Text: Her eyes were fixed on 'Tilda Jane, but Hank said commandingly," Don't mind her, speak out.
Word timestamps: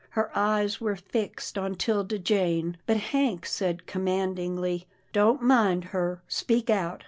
Her 0.09 0.31
eyes 0.35 0.81
were 0.81 0.95
fixed 0.95 1.59
on 1.59 1.75
'Tilda 1.75 2.17
Jane, 2.17 2.75
but 2.87 2.97
Hank 2.97 3.45
said 3.45 3.85
commandingly," 3.85 4.87
Don't 5.13 5.43
mind 5.43 5.83
her, 5.93 6.23
speak 6.27 6.71
out. 6.71 6.99